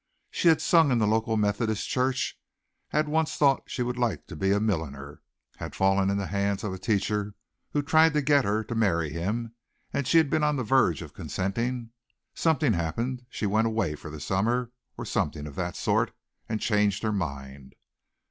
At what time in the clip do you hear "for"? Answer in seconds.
13.93-14.09